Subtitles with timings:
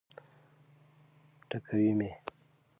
[1.49, 2.09] ټکوي مي.